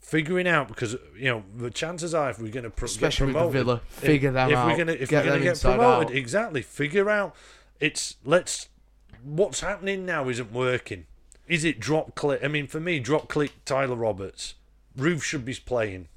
figuring 0.00 0.48
out 0.48 0.66
because 0.68 0.96
you 1.16 1.26
know 1.26 1.44
the 1.54 1.70
chances 1.70 2.14
are 2.14 2.30
if 2.30 2.38
we're 2.38 2.50
going 2.50 2.64
to 2.64 2.70
pro- 2.70 2.86
Especially 2.86 3.32
get 3.32 3.34
with 3.34 3.52
promoted, 3.52 3.66
Villa, 3.66 3.80
figure 3.88 4.28
if, 4.28 4.34
them 4.34 4.50
if 4.50 4.56
out. 4.56 4.66
We're 4.66 4.76
gonna, 4.76 4.92
if 4.92 5.12
we're 5.12 5.24
going 5.24 5.38
to 5.38 5.44
get 5.44 5.60
promoted, 5.60 6.10
out. 6.10 6.16
exactly. 6.16 6.62
Figure 6.62 7.10
out. 7.10 7.34
It's 7.78 8.16
let's. 8.24 8.68
What's 9.22 9.60
happening 9.60 10.06
now 10.06 10.28
isn't 10.28 10.52
working. 10.52 11.06
Is 11.46 11.64
it 11.64 11.80
drop 11.80 12.14
Klich? 12.14 12.44
I 12.44 12.48
mean, 12.48 12.66
for 12.66 12.80
me, 12.80 13.00
drop 13.00 13.28
Klich 13.28 13.50
Tyler 13.64 13.96
Roberts. 13.96 14.54
Roofe 14.96 15.22
should 15.22 15.44
be 15.44 15.54
playing. 15.54 16.08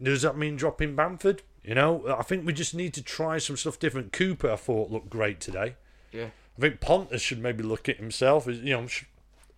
Does 0.00 0.22
that 0.22 0.36
mean 0.36 0.56
dropping 0.56 0.94
Bamford? 0.94 1.42
You 1.62 1.74
know, 1.74 2.04
I 2.18 2.22
think 2.22 2.46
we 2.46 2.52
just 2.52 2.74
need 2.74 2.92
to 2.94 3.02
try 3.02 3.38
some 3.38 3.56
stuff 3.56 3.78
different. 3.78 4.12
Cooper, 4.12 4.50
I 4.50 4.56
thought 4.56 4.90
looked 4.90 5.08
great 5.08 5.40
today. 5.40 5.76
Yeah. 6.12 6.28
I 6.56 6.60
think 6.60 6.80
Pontus 6.80 7.22
should 7.22 7.42
maybe 7.42 7.62
look 7.62 7.88
at 7.88 7.96
himself. 7.96 8.46
You 8.46 8.62
know, 8.62 8.86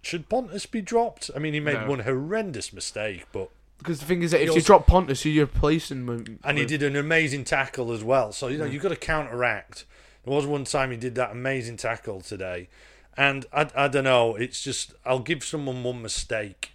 should, 0.06 0.20
should 0.20 0.28
Pontus 0.28 0.66
be 0.66 0.80
dropped? 0.80 1.30
I 1.34 1.38
mean, 1.38 1.54
he 1.54 1.60
made 1.60 1.80
No. 1.80 1.90
one 1.90 1.98
horrendous 2.00 2.72
mistake, 2.72 3.26
but 3.32 3.50
Because 3.78 4.00
the 4.00 4.06
thing 4.06 4.22
is 4.22 4.30
that 4.30 4.40
if 4.40 4.48
He 4.50 4.54
you 4.56 4.60
drop 4.62 4.86
Pontus, 4.86 5.24
you're 5.24 5.44
replacing 5.46 6.06
him 6.06 6.38
and 6.42 6.58
he 6.58 6.64
did 6.64 6.82
an 6.82 6.96
amazing 6.96 7.44
tackle 7.44 7.92
as 7.92 8.02
well. 8.02 8.32
So 8.32 8.48
you 8.48 8.56
know 8.58 8.64
Yeah. 8.64 8.72
you've 8.72 8.82
got 8.82 8.88
to 8.88 8.96
counteract. 8.96 9.84
There 10.24 10.34
was 10.34 10.46
one 10.46 10.64
time 10.64 10.90
he 10.90 10.96
did 10.96 11.14
that 11.16 11.30
amazing 11.30 11.76
tackle 11.76 12.20
today, 12.20 12.68
and 13.16 13.46
I, 13.52 13.68
I 13.76 13.88
don't 13.88 14.04
know. 14.04 14.34
It's 14.34 14.62
just 14.62 14.94
I'll 15.04 15.18
give 15.20 15.44
someone 15.44 15.82
one 15.82 16.02
mistake. 16.02 16.72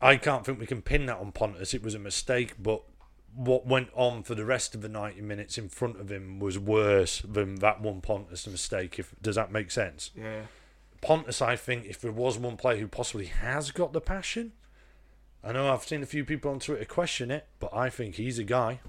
I 0.00 0.16
can't 0.16 0.44
think 0.44 0.60
we 0.60 0.66
can 0.66 0.82
pin 0.82 1.06
that 1.06 1.16
on 1.18 1.32
Pontus. 1.32 1.72
It 1.74 1.82
was 1.82 1.94
a 1.94 1.98
mistake, 1.98 2.54
but 2.58 2.82
what 3.34 3.66
went 3.66 3.88
on 3.94 4.22
for 4.22 4.34
the 4.34 4.44
rest 4.44 4.74
of 4.74 4.82
the 4.82 4.88
ninety 4.88 5.22
minutes 5.22 5.58
in 5.58 5.68
front 5.68 5.98
of 6.00 6.10
him 6.12 6.38
was 6.38 6.58
worse 6.58 7.20
than 7.22 7.56
that 7.56 7.80
one 7.80 8.00
Pontus 8.00 8.46
mistake. 8.46 8.98
If 8.98 9.14
does 9.20 9.36
that 9.36 9.50
make 9.50 9.70
sense? 9.70 10.10
Yeah. 10.14 10.42
Pontus, 11.00 11.42
I 11.42 11.56
think, 11.56 11.86
if 11.86 12.00
there 12.00 12.12
was 12.12 12.38
one 12.38 12.56
player 12.56 12.78
who 12.78 12.88
possibly 12.88 13.26
has 13.26 13.70
got 13.70 13.92
the 13.92 14.00
passion, 14.00 14.52
I 15.42 15.52
know 15.52 15.72
I've 15.72 15.84
seen 15.84 16.02
a 16.02 16.06
few 16.06 16.24
people 16.24 16.50
on 16.50 16.58
Twitter 16.58 16.84
question 16.84 17.30
it, 17.30 17.46
but 17.60 17.72
I 17.74 17.90
think 17.90 18.16
he's 18.16 18.38
a 18.38 18.44
guy. 18.44 18.80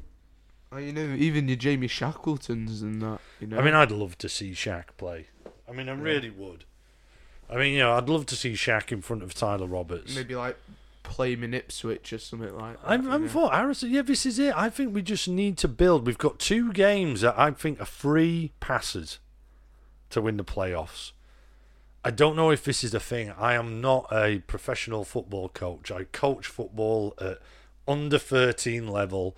Oh, 0.71 0.77
you 0.77 0.91
know, 0.91 1.15
even 1.15 1.47
your 1.47 1.55
Jamie 1.55 1.87
Shackletons 1.87 2.81
and 2.81 3.01
that. 3.01 3.19
You 3.39 3.47
know. 3.47 3.57
I 3.57 3.61
mean, 3.61 3.73
I'd 3.73 3.91
love 3.91 4.17
to 4.17 4.27
see 4.27 4.51
Shaq 4.51 4.85
play. 4.97 5.27
I 5.67 5.71
mean, 5.71 5.87
I 5.87 5.93
really 5.93 6.29
would. 6.29 6.65
I 7.49 7.55
mean, 7.55 7.73
you 7.73 7.79
know, 7.79 7.93
I'd 7.93 8.09
love 8.09 8.25
to 8.27 8.35
see 8.35 8.53
Shaq 8.53 8.91
in 8.91 9.01
front 9.01 9.23
of 9.23 9.33
Tyler 9.33 9.67
Roberts. 9.67 10.13
maybe 10.15 10.35
like 10.35 10.57
play 11.03 11.33
him 11.33 11.43
in 11.43 11.53
Ipswich 11.53 12.11
or 12.11 12.17
something 12.17 12.53
like 12.55 12.81
that. 12.81 12.89
I'm, 12.89 13.09
I'm 13.09 13.23
know. 13.23 13.29
for 13.29 13.51
Harrison. 13.51 13.91
Yeah, 13.91 14.01
this 14.01 14.25
is 14.25 14.39
it. 14.39 14.53
I 14.55 14.69
think 14.69 14.93
we 14.93 15.01
just 15.01 15.27
need 15.27 15.57
to 15.59 15.67
build. 15.67 16.05
We've 16.05 16.17
got 16.17 16.39
two 16.39 16.73
games 16.73 17.21
that 17.21 17.37
I 17.37 17.51
think 17.51 17.79
are 17.79 17.85
free 17.85 18.51
passes 18.59 19.19
to 20.09 20.21
win 20.21 20.37
the 20.37 20.43
playoffs. 20.43 21.11
I 22.07 22.09
don't 22.09 22.37
know 22.37 22.51
if 22.51 22.63
this 22.63 22.85
is 22.85 22.93
a 22.93 23.01
thing. 23.01 23.33
I 23.37 23.55
am 23.55 23.81
not 23.81 24.07
a 24.13 24.39
professional 24.47 25.03
football 25.03 25.49
coach. 25.49 25.91
I 25.91 26.05
coach 26.05 26.47
football 26.47 27.13
at 27.19 27.39
under 27.85 28.17
13 28.17 28.87
level 28.87 29.35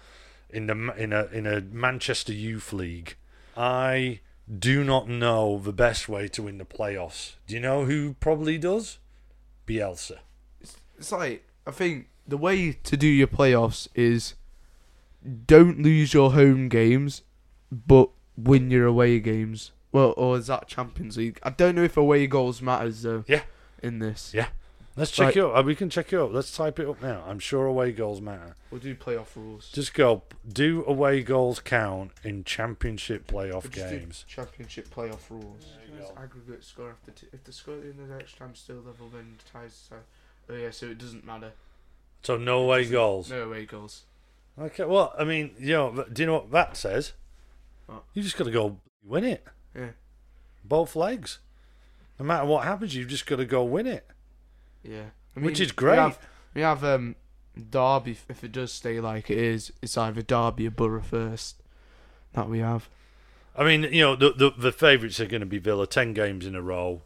in 0.51 0.67
the 0.67 0.93
in 0.95 1.11
a 1.11 1.25
in 1.31 1.47
a 1.47 1.61
Manchester 1.61 2.31
Youth 2.31 2.71
League. 2.71 3.15
I 3.57 4.19
do 4.47 4.83
not 4.83 5.09
know 5.09 5.57
the 5.57 5.73
best 5.73 6.07
way 6.07 6.27
to 6.27 6.43
win 6.43 6.59
the 6.59 6.63
playoffs. 6.63 7.37
Do 7.47 7.55
you 7.55 7.59
know 7.59 7.85
who 7.85 8.13
probably 8.19 8.59
does? 8.59 8.99
Bielsa. 9.65 10.19
It's 10.95 11.11
like 11.11 11.47
I 11.65 11.71
think 11.71 12.09
the 12.27 12.37
way 12.37 12.73
to 12.73 12.95
do 12.95 13.07
your 13.07 13.25
playoffs 13.25 13.87
is 13.95 14.35
don't 15.47 15.81
lose 15.81 16.13
your 16.13 16.33
home 16.33 16.69
games, 16.69 17.23
but 17.71 18.11
win 18.37 18.69
your 18.69 18.85
away 18.85 19.19
games. 19.19 19.71
Well, 19.91 20.13
or 20.17 20.37
is 20.37 20.47
that 20.47 20.67
Champions 20.67 21.17
League? 21.17 21.39
I 21.43 21.49
don't 21.49 21.75
know 21.75 21.83
if 21.83 21.97
away 21.97 22.27
goals 22.27 22.61
matters 22.61 23.01
though. 23.01 23.23
Yeah. 23.27 23.41
In 23.81 23.99
this, 23.99 24.33
Yeah. 24.33 24.49
Let's 24.95 25.11
check 25.11 25.27
Right. 25.27 25.37
it 25.37 25.43
up. 25.45 25.55
Uh, 25.55 25.63
We 25.63 25.75
can 25.75 25.89
check 25.89 26.11
it 26.11 26.17
up. 26.19 26.31
Let's 26.33 26.53
type 26.55 26.77
it 26.79 26.87
up 26.87 27.01
now. 27.01 27.23
I'm 27.25 27.39
sure 27.39 27.65
away 27.67 27.93
goals 27.93 28.19
matter. 28.19 28.55
we'll 28.69 28.81
do 28.81 28.93
playoff 28.95 29.35
rules. 29.37 29.71
Just 29.71 29.93
go. 29.93 30.23
Do 30.51 30.83
away 30.85 31.23
goals 31.23 31.61
count 31.61 32.11
in 32.23 32.43
championship 32.43 33.25
playoff 33.25 33.63
We'll 33.63 33.71
just 33.71 33.89
do 33.89 33.99
games? 33.99 34.25
Championship 34.27 34.93
playoff 34.93 35.29
rules. 35.29 35.65
There 35.87 35.95
you 35.95 36.01
go. 36.03 36.21
Aggregate 36.21 36.63
score 36.65 36.89
after 36.89 37.11
t- 37.11 37.27
if 37.31 37.43
the 37.45 37.53
score 37.53 37.75
in 37.75 37.95
the 37.97 38.13
next 38.13 38.37
time 38.37 38.53
still 38.55 38.81
level, 38.85 39.07
then 39.09 39.37
ties. 39.53 39.87
So, 39.89 39.95
oh 40.49 40.53
yeah, 40.55 40.71
so 40.71 40.87
it 40.87 40.97
doesn't 40.97 41.25
matter. 41.25 41.53
So 42.23 42.35
no 42.37 42.63
away 42.63 42.83
goals. 42.85 43.29
No 43.31 43.43
away 43.43 43.65
goals. 43.65 44.03
Okay. 44.59 44.83
Well, 44.83 45.13
I 45.17 45.23
mean, 45.23 45.55
you 45.57 45.73
know, 45.75 46.05
do 46.11 46.21
you 46.21 46.25
know 46.25 46.33
what 46.33 46.51
that 46.51 46.75
says? 46.75 47.13
What? 47.85 48.03
You 48.13 48.21
just 48.21 48.35
got 48.37 48.43
to 48.45 48.51
go 48.51 48.77
win 49.03 49.23
it. 49.23 49.45
Yeah. 49.79 49.89
Both 50.63 50.95
legs. 50.95 51.39
No 52.19 52.25
matter 52.25 52.45
what 52.45 52.65
happens, 52.65 52.95
you've 52.95 53.07
just 53.07 53.25
got 53.25 53.37
to 53.37 53.45
go 53.45 53.63
win 53.63 53.87
it, 53.87 54.05
Yeah. 54.83 55.05
I 55.35 55.39
which 55.39 55.59
is 55.59 55.71
great. 55.71 55.93
We 55.93 55.97
have, 55.99 56.19
we 56.55 56.61
have 56.61 56.83
um, 56.83 57.15
Derby. 57.55 58.17
If 58.27 58.43
it 58.43 58.51
does 58.51 58.71
stay 58.73 58.99
like 58.99 59.29
it 59.29 59.37
is, 59.37 59.71
it's 59.81 59.97
either 59.97 60.21
Derby 60.21 60.67
or 60.67 60.71
Borough 60.71 61.01
first. 61.01 61.61
That 62.33 62.49
we 62.49 62.59
have. 62.59 62.89
I 63.55 63.63
mean, 63.63 63.83
you 63.83 64.01
know, 64.01 64.15
the 64.15 64.31
the, 64.33 64.51
the 64.57 64.71
favourites 64.71 65.19
are 65.19 65.25
going 65.25 65.39
to 65.41 65.45
be 65.45 65.59
Villa, 65.59 65.87
ten 65.87 66.13
games 66.13 66.45
in 66.45 66.55
a 66.55 66.61
row. 66.61 67.03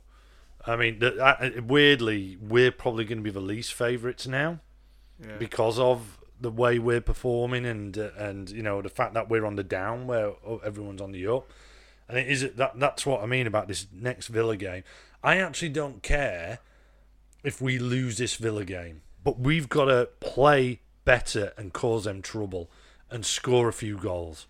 I 0.65 0.75
mean, 0.77 0.99
the, 0.99 1.21
I, 1.21 1.59
weirdly, 1.59 2.37
we're 2.41 2.71
probably 2.71 3.05
going 3.05 3.17
to 3.19 3.23
be 3.23 3.29
the 3.31 3.39
least 3.39 3.73
favourites 3.73 4.25
now. 4.27 4.59
Yeah. 5.23 5.37
because 5.37 5.77
of 5.77 6.19
the 6.41 6.49
way 6.49 6.79
we're 6.79 6.99
performing 6.99 7.65
and 7.65 7.97
uh, 7.97 8.09
and 8.17 8.49
you 8.49 8.63
know 8.63 8.81
the 8.81 8.89
fact 8.89 9.13
that 9.13 9.29
we're 9.29 9.45
on 9.45 9.55
the 9.55 9.63
down 9.63 10.07
where 10.07 10.33
everyone's 10.65 11.01
on 11.01 11.11
the 11.11 11.27
up. 11.27 11.47
And 12.13 12.21
it 12.21 12.29
is 12.31 12.47
that 12.53 12.79
that's 12.79 13.07
what 13.07 13.23
I 13.23 13.25
mean 13.25 13.47
about 13.47 13.67
this 13.67 13.87
next 13.91 14.27
Villa 14.27 14.55
game. 14.55 14.83
I 15.23 15.37
actually 15.37 15.69
don't 15.69 16.03
care 16.03 16.59
if 17.43 17.59
we 17.59 17.79
lose 17.79 18.19
this 18.19 18.35
Villa 18.35 18.63
game, 18.63 19.01
but 19.23 19.39
we've 19.39 19.67
got 19.67 19.85
to 19.85 20.09
play 20.19 20.81
better 21.05 21.53
and 21.57 21.73
cause 21.73 22.03
them 22.03 22.21
trouble 22.21 22.69
and 23.09 23.25
score 23.25 23.67
a 23.67 23.73
few 23.73 23.97
goals. 23.97 24.45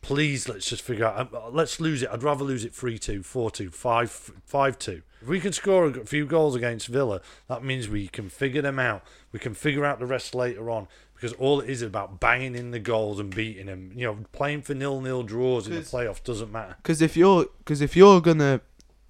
Please, 0.00 0.48
let's 0.48 0.66
just 0.70 0.80
figure 0.80 1.04
out. 1.04 1.34
uh, 1.34 1.50
Let's 1.50 1.78
lose 1.78 2.02
it. 2.02 2.08
I'd 2.10 2.22
rather 2.22 2.42
lose 2.42 2.64
it 2.64 2.74
3 2.74 2.98
2, 2.98 3.22
4 3.22 3.50
2, 3.50 3.70
5 3.70 4.10
5 4.46 4.78
2. 4.78 5.02
If 5.20 5.28
we 5.28 5.40
can 5.40 5.52
score 5.52 5.86
a 5.86 6.06
few 6.06 6.24
goals 6.24 6.54
against 6.56 6.86
Villa, 6.86 7.20
that 7.48 7.62
means 7.62 7.86
we 7.86 8.08
can 8.08 8.30
figure 8.30 8.62
them 8.62 8.78
out. 8.78 9.02
We 9.30 9.38
can 9.40 9.52
figure 9.52 9.84
out 9.84 9.98
the 9.98 10.06
rest 10.06 10.34
later 10.34 10.70
on 10.70 10.88
because 11.24 11.38
all 11.40 11.60
it 11.60 11.70
is 11.70 11.80
about 11.80 12.20
banging 12.20 12.54
in 12.54 12.70
the 12.70 12.78
goals 12.78 13.18
and 13.18 13.34
beating 13.34 13.66
them. 13.66 13.90
You 13.96 14.06
know, 14.08 14.18
playing 14.32 14.60
for 14.62 14.74
nil 14.74 15.00
nil 15.00 15.22
draws 15.22 15.66
in 15.66 15.72
the 15.74 15.80
'Cause- 15.80 15.90
playoffs 15.92 16.22
doesn't 16.22 16.52
matter. 16.52 16.76
Because 16.82 17.00
if 17.00 17.16
you're, 17.16 17.46
because 17.58 17.80
if 17.80 17.96
you're 17.96 18.20
gonna, 18.20 18.60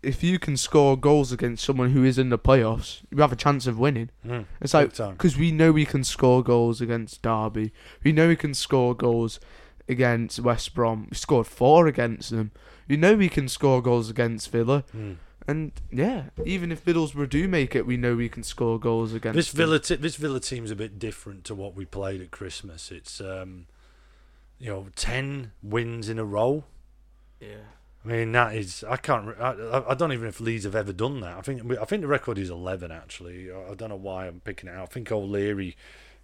if 0.03 0.23
you 0.23 0.39
can 0.39 0.57
score 0.57 0.97
goals 0.97 1.33
against 1.33 1.65
someone 1.65 1.91
who 1.91 2.05
is 2.05 2.17
in 2.19 2.29
the 2.29 2.39
playoffs, 2.39 3.01
you 3.11 3.19
have 3.21 3.33
a 3.33 3.37
chance 3.37 3.67
of 3.67 3.79
winning. 3.81 4.11
Mm, 4.25 4.45
It's 4.61 4.75
like 4.75 4.91
because 4.97 5.37
we 5.37 5.51
know 5.51 5.73
we 5.73 5.85
can 5.87 6.05
score 6.05 6.43
goals 6.45 6.81
against 6.81 7.21
Derby. 7.23 7.73
We 8.05 8.13
know 8.13 8.29
we 8.29 8.37
can 8.37 8.55
score 8.55 8.95
goals 8.95 9.41
against 9.89 10.39
West 10.41 10.73
Brom. 10.75 11.09
We 11.11 11.17
scored 11.17 11.47
four 11.49 11.87
against 11.89 12.31
them. 12.31 12.53
You 12.87 12.97
know 12.97 13.15
we 13.17 13.29
can 13.29 13.49
score 13.49 13.83
goals 13.83 14.09
against 14.11 14.51
Villa. 14.53 14.85
Mm. 14.97 15.17
And 15.47 15.73
yeah, 15.93 16.25
even 16.47 16.73
if 16.73 16.85
Middlesbrough 16.85 17.29
do 17.29 17.47
make 17.49 17.77
it, 17.77 17.87
we 17.87 17.97
know 17.99 18.17
we 18.17 18.29
can 18.31 18.43
score 18.43 18.79
goals 18.79 19.13
against 19.13 19.37
This 19.37 19.53
them. 19.53 19.59
Villa, 19.59 19.79
t- 19.79 19.97
this 19.97 20.17
Villa 20.17 20.41
team's 20.41 20.71
a 20.71 20.77
bit 20.77 20.99
different 20.99 21.45
to 21.45 21.55
what 21.55 21.75
we 21.75 21.85
played 21.85 22.23
at 22.23 22.31
Christmas. 22.31 22.91
It's 22.91 23.21
um, 23.21 23.67
you 24.59 24.69
know, 24.71 24.87
ten 24.97 25.53
wins 25.63 26.09
in 26.09 26.19
a 26.19 26.25
row. 26.25 26.65
Yeah. 27.41 27.57
I 28.05 28.09
mean, 28.09 28.33
that 28.33 28.55
is 28.55 28.85
I 28.89 28.97
can't. 28.97 29.35
I, 29.39 29.51
I- 29.53 29.91
I 29.91 29.95
don't 29.95 30.13
even 30.13 30.23
know 30.25 30.29
if 30.29 30.41
Leeds 30.41 30.65
have 30.65 30.75
ever 30.75 30.93
done 30.95 31.21
that. 31.21 31.37
I 31.37 31.41
think 31.43 31.63
I 31.79 31.85
think 31.85 32.01
the 32.03 32.09
record 32.09 32.39
is 32.39 32.49
eleven. 32.49 32.91
Actually, 32.91 33.51
I 33.53 33.73
I 33.73 33.75
don't 33.75 33.91
know 33.91 33.97
why 33.97 34.27
I'm 34.27 34.41
picking 34.41 34.69
it 34.71 34.75
out. 34.75 34.83
I 34.85 34.87
think 34.93 35.13
O'Leary 35.13 35.77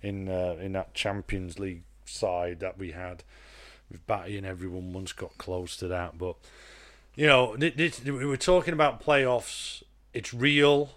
in 0.03 0.29
uh, 0.31 0.57
in 0.61 0.73
that 0.73 0.95
Champions 0.95 1.59
League 1.59 1.83
side 2.07 2.61
that 2.61 2.79
we 2.79 2.93
had 2.93 3.23
with 3.91 4.07
Batty 4.07 4.39
and 4.39 4.47
everyone 4.47 4.93
once 4.95 5.13
got 5.13 5.37
close 5.37 5.77
to 5.79 5.89
that. 5.89 6.17
But 6.17 6.37
you 7.15 7.27
know, 7.27 7.57
thi- 7.57 7.71
this, 7.71 8.05
we 8.05 8.25
were 8.25 8.37
talking 8.37 8.75
about 8.75 9.03
playoffs. 9.03 9.83
It's 10.13 10.33
real. 10.33 10.91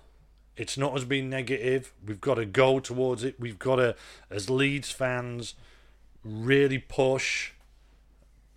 It's 0.55 0.77
not 0.77 0.96
as 0.96 1.05
being 1.05 1.29
negative. 1.29 1.93
We've 2.05 2.22
got 2.22 2.36
to 2.36 2.46
go 2.46 2.79
towards 2.79 3.24
it. 3.24 3.39
We've 3.39 3.60
got 3.60 3.77
to, 3.77 3.96
as 4.29 4.50
Leeds 4.50 4.91
fans, 4.91 5.55
really 6.24 6.77
push 6.77 7.51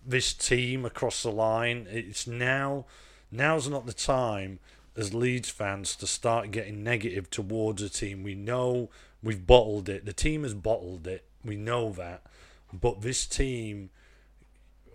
this 0.05 0.33
team 0.33 0.85
across 0.85 1.23
the 1.23 1.31
line. 1.31 1.87
It's 1.89 2.27
now 2.27 2.85
now's 3.31 3.67
not 3.67 3.85
the 3.85 3.93
time 3.93 4.59
as 4.95 5.13
Leeds 5.13 5.49
fans 5.49 5.95
to 5.97 6.07
start 6.07 6.51
getting 6.51 6.83
negative 6.83 7.29
towards 7.29 7.81
a 7.81 7.89
team. 7.89 8.23
We 8.23 8.35
know 8.35 8.89
we've 9.21 9.45
bottled 9.45 9.89
it. 9.89 10.05
The 10.05 10.13
team 10.13 10.43
has 10.43 10.53
bottled 10.53 11.07
it. 11.07 11.25
We 11.43 11.55
know 11.55 11.91
that. 11.91 12.23
But 12.73 13.01
this 13.01 13.25
team 13.25 13.89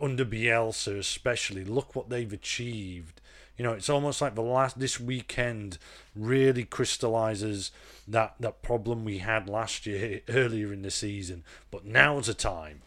under 0.02 0.24
Bielsa 0.24 0.98
especially, 0.98 1.64
look 1.64 1.94
what 1.94 2.10
they've 2.10 2.32
achieved. 2.32 3.20
You 3.56 3.64
know, 3.64 3.72
it's 3.72 3.90
almost 3.90 4.20
like 4.20 4.34
the 4.34 4.42
last 4.42 4.78
this 4.80 4.98
weekend 4.98 5.78
really 6.16 6.64
crystallizes 6.64 7.70
that 8.08 8.34
that 8.40 8.62
problem 8.62 9.04
we 9.04 9.18
had 9.18 9.48
last 9.48 9.86
year 9.86 10.20
earlier 10.28 10.72
in 10.72 10.82
the 10.82 10.90
season. 10.90 11.44
But 11.70 11.84
now's 11.84 12.26
the 12.26 12.34
time. 12.34 12.82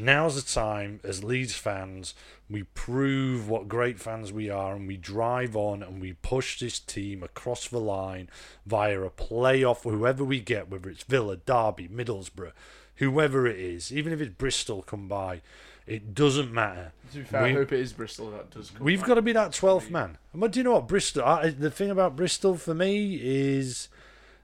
Now's 0.00 0.36
the 0.36 0.60
time 0.60 1.00
as 1.02 1.24
Leeds 1.24 1.54
fans, 1.54 2.14
we 2.48 2.62
prove 2.62 3.48
what 3.48 3.66
great 3.66 3.98
fans 3.98 4.32
we 4.32 4.48
are 4.48 4.76
and 4.76 4.86
we 4.86 4.96
drive 4.96 5.56
on 5.56 5.82
and 5.82 6.00
we 6.00 6.12
push 6.12 6.60
this 6.60 6.78
team 6.78 7.24
across 7.24 7.66
the 7.66 7.80
line 7.80 8.30
via 8.64 9.00
a 9.00 9.10
playoff, 9.10 9.82
whoever 9.82 10.22
we 10.22 10.38
get, 10.38 10.70
whether 10.70 10.88
it's 10.88 11.02
Villa, 11.02 11.36
Derby, 11.36 11.88
Middlesbrough, 11.88 12.52
whoever 12.96 13.48
it 13.48 13.58
is, 13.58 13.92
even 13.92 14.12
if 14.12 14.20
it's 14.20 14.34
Bristol 14.34 14.82
come 14.82 15.08
by, 15.08 15.42
it 15.88 16.14
doesn't 16.14 16.52
matter. 16.52 16.92
To 17.12 17.18
be 17.18 17.24
fair, 17.24 17.42
We- 17.42 17.48
I 17.50 17.52
hope 17.54 17.72
it 17.72 17.80
is 17.80 17.92
Bristol 17.92 18.30
that 18.32 18.50
does. 18.50 18.70
Come 18.70 18.84
We've 18.84 19.00
back. 19.00 19.08
got 19.08 19.14
to 19.14 19.22
be 19.22 19.32
that 19.32 19.52
12th 19.52 19.90
man. 19.90 20.18
But 20.34 20.52
do 20.52 20.60
you 20.60 20.64
know 20.64 20.72
what? 20.74 20.86
Bristol, 20.88 21.24
I, 21.24 21.48
the 21.50 21.70
thing 21.70 21.90
about 21.90 22.14
Bristol 22.16 22.56
for 22.56 22.74
me 22.74 23.18
is, 23.22 23.88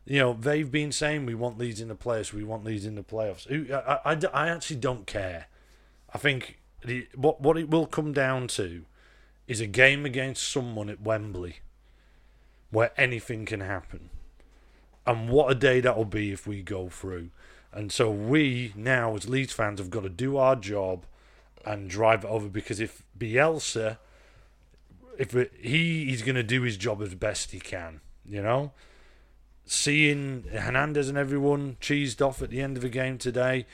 you 0.06 0.18
know, 0.18 0.32
they've 0.32 0.70
been 0.70 0.90
saying 0.92 1.26
we 1.26 1.34
want 1.34 1.58
Leeds 1.58 1.80
in 1.80 1.88
the 1.88 1.94
playoffs, 1.94 2.32
we 2.32 2.42
want 2.44 2.64
Leeds 2.64 2.86
in 2.86 2.94
the 2.94 3.02
playoffs. 3.02 3.46
I, 3.70 4.00
I, 4.12 4.44
I 4.44 4.48
actually 4.48 4.76
don't 4.76 5.06
care. 5.06 5.46
I 6.12 6.18
think 6.18 6.58
the, 6.84 7.06
what, 7.14 7.40
what 7.40 7.58
it 7.58 7.68
will 7.68 7.86
come 7.86 8.12
down 8.12 8.48
to 8.48 8.84
is 9.46 9.60
a 9.60 9.66
game 9.66 10.06
against 10.06 10.48
someone 10.50 10.88
at 10.88 11.02
Wembley 11.02 11.56
where 12.70 12.92
anything 12.96 13.44
can 13.44 13.60
happen. 13.60 14.08
And 15.06 15.28
what 15.28 15.50
a 15.52 15.54
day 15.54 15.80
that'll 15.80 16.06
be 16.06 16.32
if 16.32 16.46
we 16.46 16.62
go 16.62 16.88
through. 16.88 17.28
And 17.72 17.92
so 17.92 18.10
we 18.10 18.72
now, 18.74 19.14
as 19.16 19.28
Leeds 19.28 19.52
fans, 19.52 19.78
have 19.80 19.90
got 19.90 20.04
to 20.04 20.08
do 20.08 20.36
our 20.38 20.56
job 20.56 21.04
and 21.66 21.88
drive 21.90 22.24
it 22.24 22.28
over 22.28 22.48
because 22.48 22.80
if 22.80 23.02
Bielsa, 23.18 23.98
if 25.18 25.34
it, 25.34 25.52
he 25.60 26.06
he's 26.06 26.22
going 26.22 26.34
to 26.36 26.42
do 26.42 26.62
his 26.62 26.76
job 26.76 27.00
as 27.02 27.14
best 27.14 27.50
he 27.52 27.60
can, 27.60 28.00
you 28.26 28.42
know. 28.42 28.72
Seeing 29.66 30.44
Hernandez 30.52 31.08
and 31.08 31.16
everyone 31.16 31.76
cheesed 31.80 32.20
off 32.24 32.42
at 32.42 32.50
the 32.50 32.60
end 32.60 32.76
of 32.76 32.82
the 32.82 32.90
game 32.90 33.16
today, 33.16 33.66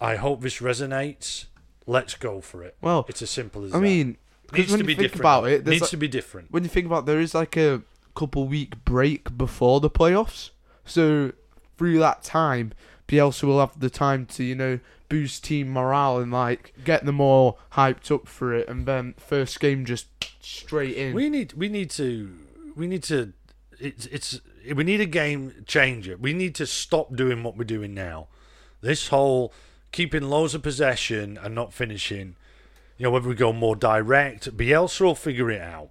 I 0.00 0.16
hope 0.16 0.40
this 0.40 0.58
resonates. 0.58 1.46
Let's 1.86 2.16
go 2.16 2.40
for 2.40 2.64
it. 2.64 2.76
Well, 2.80 3.06
It's 3.08 3.22
as 3.22 3.30
simple 3.30 3.64
as 3.64 3.72
I 3.72 3.78
that. 3.78 3.82
mean, 3.82 4.16
'cause 4.48 4.58
needs 4.58 4.70
when 4.72 4.80
to 4.80 4.84
you 4.84 4.88
think 4.96 4.98
different. 5.02 5.20
about 5.20 5.44
it, 5.44 5.64
there's 5.64 5.74
needs 5.74 5.82
like- 5.82 5.90
to 5.90 5.96
be 5.96 6.08
different. 6.08 6.50
when 6.50 6.64
you 6.64 6.68
think 6.68 6.84
about, 6.86 7.06
there 7.06 7.20
is 7.20 7.32
like 7.32 7.56
a 7.56 7.82
couple 8.16 8.48
week 8.48 8.84
break 8.84 9.38
before 9.38 9.78
the 9.78 9.90
playoffs. 9.90 10.50
So 10.84 11.32
through 11.78 12.00
that 12.00 12.24
time, 12.24 12.72
Bielsa 13.06 13.44
will 13.44 13.60
have 13.60 13.78
the 13.78 13.90
time 13.90 14.26
to 14.26 14.42
you 14.42 14.56
know 14.56 14.80
boost 15.08 15.44
team 15.44 15.70
morale 15.70 16.18
and 16.18 16.32
like 16.32 16.74
get 16.84 17.04
them 17.04 17.20
all 17.20 17.58
hyped 17.72 18.10
up 18.10 18.26
for 18.28 18.54
it, 18.54 18.68
and 18.68 18.86
then 18.86 19.14
first 19.18 19.60
game 19.60 19.84
just 19.84 20.06
straight 20.40 20.96
in. 20.96 21.14
We 21.14 21.28
need 21.28 21.52
we 21.54 21.68
need 21.68 21.90
to 21.90 22.36
we 22.74 22.86
need 22.86 23.02
to 23.04 23.32
it's 23.78 24.06
it's 24.06 24.40
we 24.74 24.84
need 24.84 25.00
a 25.00 25.06
game 25.06 25.64
changer. 25.66 26.16
We 26.16 26.32
need 26.32 26.54
to 26.56 26.66
stop 26.66 27.14
doing 27.14 27.42
what 27.42 27.56
we're 27.56 27.64
doing 27.64 27.94
now. 27.94 28.28
This 28.80 29.08
whole 29.08 29.52
keeping 29.92 30.22
loads 30.22 30.54
of 30.54 30.62
possession 30.62 31.38
and 31.42 31.54
not 31.54 31.72
finishing. 31.72 32.36
You 32.98 33.04
know, 33.04 33.10
whether 33.10 33.28
we 33.28 33.34
go 33.34 33.52
more 33.52 33.76
direct, 33.76 34.56
Bielsa 34.56 35.02
will 35.02 35.14
figure 35.14 35.50
it 35.50 35.60
out. 35.60 35.90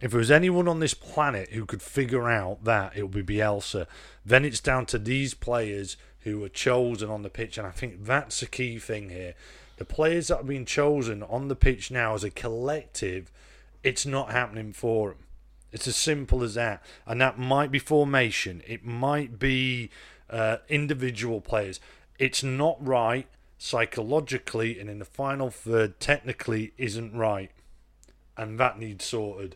If 0.00 0.10
there 0.10 0.18
was 0.18 0.30
anyone 0.30 0.68
on 0.68 0.80
this 0.80 0.94
planet 0.94 1.50
who 1.50 1.64
could 1.64 1.80
figure 1.80 2.28
out 2.28 2.64
that, 2.64 2.96
it 2.96 3.02
would 3.02 3.26
be 3.26 3.36
Bielsa. 3.36 3.86
Then 4.24 4.44
it's 4.44 4.60
down 4.60 4.86
to 4.86 4.98
these 4.98 5.34
players 5.34 5.96
who 6.26 6.40
were 6.40 6.48
chosen 6.48 7.08
on 7.08 7.22
the 7.22 7.30
pitch, 7.30 7.56
and 7.56 7.66
I 7.66 7.70
think 7.70 8.04
that's 8.04 8.40
the 8.40 8.46
key 8.46 8.80
thing 8.80 9.10
here. 9.10 9.34
The 9.76 9.84
players 9.84 10.26
that 10.26 10.38
have 10.38 10.46
been 10.48 10.66
chosen 10.66 11.22
on 11.22 11.46
the 11.46 11.54
pitch 11.54 11.88
now 11.88 12.14
as 12.14 12.24
a 12.24 12.30
collective, 12.30 13.30
it's 13.84 14.04
not 14.04 14.32
happening 14.32 14.72
for 14.72 15.10
them. 15.10 15.18
It's 15.70 15.86
as 15.86 15.94
simple 15.94 16.42
as 16.42 16.54
that. 16.54 16.82
And 17.06 17.20
that 17.20 17.38
might 17.38 17.70
be 17.70 17.78
formation, 17.78 18.60
it 18.66 18.84
might 18.84 19.38
be 19.38 19.88
uh, 20.28 20.56
individual 20.68 21.40
players. 21.40 21.78
It's 22.18 22.42
not 22.42 22.84
right 22.84 23.28
psychologically, 23.56 24.80
and 24.80 24.90
in 24.90 24.98
the 24.98 25.04
final 25.04 25.50
third, 25.50 26.00
technically, 26.00 26.72
isn't 26.76 27.16
right. 27.16 27.52
And 28.36 28.58
that 28.58 28.80
needs 28.80 29.04
sorted. 29.04 29.54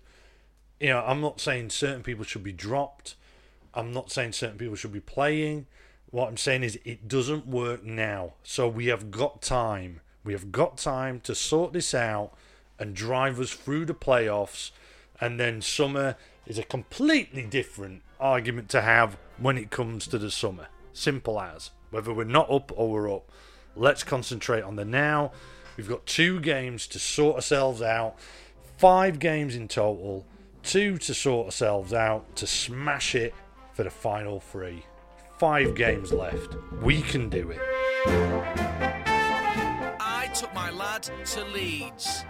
You 0.78 0.90
know, 0.90 1.00
I'm 1.04 1.20
not 1.20 1.40
saying 1.40 1.70
certain 1.70 2.04
people 2.04 2.24
should 2.24 2.44
be 2.44 2.52
dropped. 2.52 3.16
I'm 3.74 3.92
not 3.92 4.12
saying 4.12 4.34
certain 4.34 4.56
people 4.56 4.76
should 4.76 4.92
be 4.92 5.00
playing. 5.00 5.66
What 6.10 6.28
I'm 6.28 6.36
saying 6.36 6.64
is 6.64 6.78
it 6.84 7.06
doesn't 7.06 7.46
work 7.46 7.84
now. 7.84 8.34
So 8.42 8.66
we 8.68 8.86
have 8.86 9.10
got 9.10 9.42
time. 9.42 10.00
We 10.24 10.32
have 10.32 10.50
got 10.50 10.76
time 10.76 11.20
to 11.20 11.34
sort 11.34 11.72
this 11.72 11.94
out 11.94 12.32
and 12.78 12.94
drive 12.94 13.38
us 13.38 13.52
through 13.52 13.84
the 13.84 13.94
playoffs. 13.94 14.72
And 15.20 15.38
then 15.38 15.62
summer 15.62 16.16
is 16.46 16.58
a 16.58 16.64
completely 16.64 17.42
different 17.42 18.02
argument 18.18 18.68
to 18.70 18.80
have 18.80 19.16
when 19.38 19.56
it 19.56 19.70
comes 19.70 20.06
to 20.08 20.18
the 20.18 20.30
summer. 20.30 20.66
Simple 20.92 21.40
as. 21.40 21.70
Whether 21.90 22.12
we're 22.12 22.24
not 22.24 22.50
up 22.50 22.72
or 22.74 22.90
we're 22.90 23.14
up. 23.14 23.30
Let's 23.76 24.02
concentrate 24.02 24.62
on 24.62 24.76
the 24.76 24.84
now. 24.84 25.30
We've 25.76 25.88
got 25.88 26.06
two 26.06 26.40
games 26.40 26.88
to 26.88 26.98
sort 26.98 27.36
ourselves 27.36 27.82
out. 27.82 28.18
Five 28.78 29.20
games 29.20 29.54
in 29.54 29.68
total. 29.68 30.26
Two 30.62 30.98
to 30.98 31.14
sort 31.14 31.46
ourselves 31.46 31.92
out 31.92 32.34
to 32.36 32.46
smash 32.46 33.14
it 33.14 33.32
for 33.74 33.84
the 33.84 33.90
final 33.90 34.40
three. 34.40 34.84
Five 35.40 35.74
games 35.74 36.12
left. 36.12 36.56
We 36.82 37.00
can 37.00 37.30
do 37.30 37.50
it. 37.50 37.60
I 39.98 40.30
took 40.34 40.52
my 40.52 40.70
lad 40.70 41.04
to 41.04 41.44
Leeds. 41.46 42.26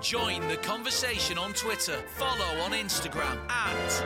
Join 0.00 0.46
the 0.46 0.56
conversation 0.62 1.36
on 1.36 1.52
Twitter. 1.52 1.96
Follow 2.16 2.60
on 2.62 2.70
Instagram 2.70 3.40
at 3.50 4.04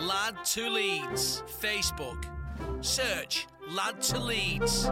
Lad 0.00 0.36
to 0.44 0.70
Leeds. 0.70 1.42
Facebook. 1.60 2.26
Search 2.80 3.48
Lad 3.68 4.00
to 4.00 4.20
Leeds. 4.20 4.88